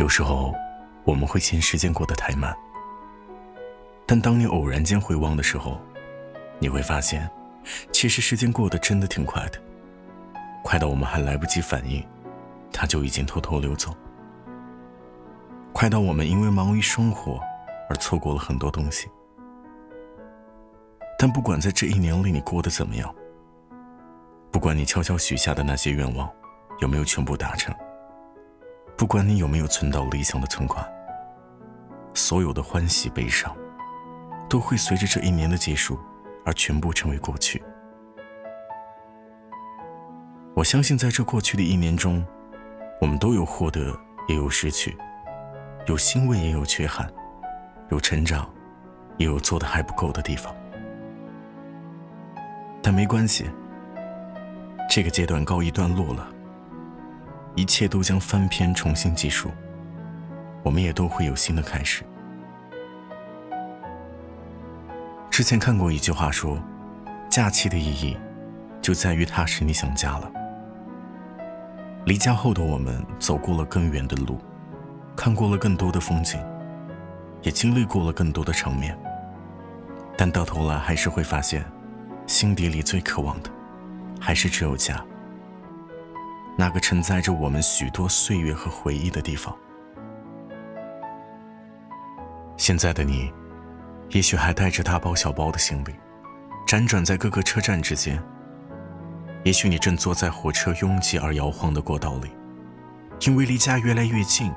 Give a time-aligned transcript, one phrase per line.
[0.00, 0.54] 有时候，
[1.04, 2.56] 我们会嫌时间过得太慢，
[4.06, 5.78] 但当你偶然间回望的时候，
[6.58, 7.30] 你会发现，
[7.92, 9.60] 其实时间过得真的挺快的，
[10.64, 12.02] 快到我们还来不及反应，
[12.72, 13.90] 它就已经偷偷溜走；
[15.74, 17.38] 快到我们因为忙于生活
[17.90, 19.06] 而错过了很多东西。
[21.18, 23.14] 但不管在这一年里你过得怎么样，
[24.50, 26.26] 不管你悄悄许下的那些愿望
[26.78, 27.74] 有没有全部达成。
[29.00, 30.86] 不管你有没有存到理想的存款，
[32.12, 33.56] 所有的欢喜悲伤，
[34.46, 35.98] 都会随着这一年的结束
[36.44, 37.62] 而全部成为过去。
[40.54, 42.22] 我相信，在这过去的一年中，
[43.00, 44.94] 我们都有获得，也有失去，
[45.86, 47.10] 有欣慰，也有缺憾，
[47.88, 48.46] 有成长，
[49.16, 50.54] 也有做的还不够的地方。
[52.82, 53.48] 但没关系，
[54.90, 56.28] 这个阶段告一段落了。
[57.60, 59.50] 一切都将翻篇，重新计数。
[60.62, 62.02] 我们也都会有新的开始。
[65.28, 66.58] 之前看过一句话说
[67.28, 68.16] ：“假期的意义，
[68.80, 70.32] 就在于它使你想家了。”
[72.06, 74.38] 离家后的我们，走过了更远的路，
[75.14, 76.42] 看过了更多的风景，
[77.42, 78.98] 也经历过了更多的场面。
[80.16, 81.62] 但到头来，还是会发现，
[82.26, 83.50] 心底里最渴望的，
[84.18, 85.04] 还是只有家。
[86.56, 89.56] 那个承载着我们许多岁月和回忆的地方。
[92.56, 93.32] 现在的你，
[94.10, 95.94] 也许还带着大包小包的行李，
[96.66, 98.22] 辗转在各个车站之间。
[99.44, 102.30] 也许你正坐在火车拥挤而摇晃的过道里，
[103.20, 104.52] 因为离家越来越近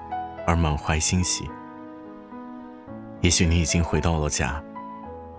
[0.45, 1.49] 而满怀欣喜。
[3.21, 4.61] 也许你已经回到了家，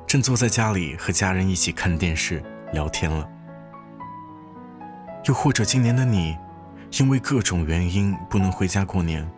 [0.07, 3.29] 正坐在家里和家人一起看电视聊天了。
[5.27, 6.35] 又或者今年的你。
[7.01, 9.29] 因为各种原因不能回家过年，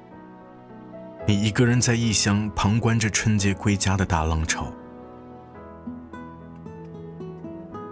[1.27, 4.71] 你一个人在异乡旁观着春节归家的大浪潮，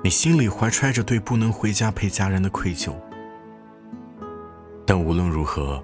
[0.03, 2.93] 你心里怀揣着对不能回家陪家人的愧疚。
[4.85, 5.83] 但无论如何，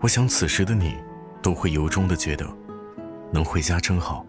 [0.00, 0.96] 我想此时的你
[1.40, 2.44] 都会由衷的觉得，
[3.30, 4.26] 能回家真好。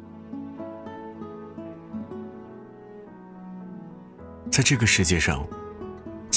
[4.51, 5.43] 在这个世界上。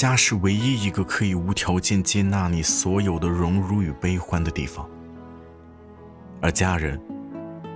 [0.03, 4.85] 家是唯一一个可以无条件接纳你所有的荣辱与悲欢的地方，
[6.41, 6.99] 而家人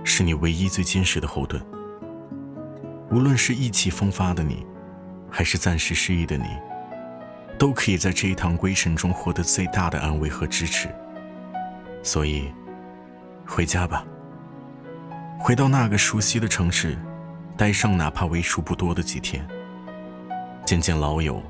[0.04, 1.58] 是你唯一最坚实的后盾。
[3.10, 4.66] 无论是意气风发的你，
[5.30, 6.44] 还是暂时失意的你，
[7.58, 10.86] 都可以在这一趟归程中获得最大的安慰和支持。
[12.02, 12.52] 所以，
[13.46, 14.04] 回家吧，
[15.38, 16.94] 回到那个熟悉的城市，
[17.56, 19.48] 待上哪怕为数不多的几天，
[20.66, 21.42] 见见老友。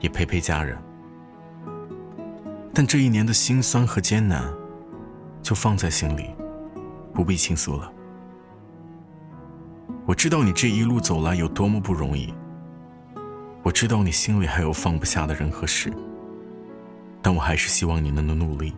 [0.00, 0.76] 也陪陪家人，
[2.74, 4.42] 但这一年的辛酸和艰难，
[5.42, 6.34] 就放在心里，
[7.14, 7.92] 不必倾诉了。
[10.06, 12.34] 我知道你这一路走来有多么不容易，
[13.62, 15.92] 我知道你心里还有放不下的人和事，
[17.20, 18.74] 但我还是希望你能努力，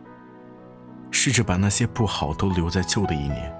[1.11, 3.55] 试着把那些不好都留在旧的一年，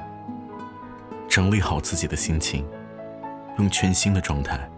[1.29, 2.67] 整理好自己的心情，
[3.59, 4.69] 用全新的状态，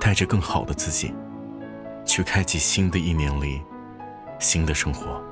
[0.00, 1.14] 带着更好的自己。
[2.18, 3.62] 去开启新的一年里，
[4.40, 5.22] 新的生活。